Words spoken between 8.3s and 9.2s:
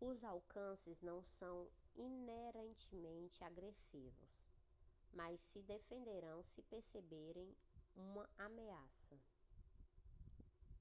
ameaça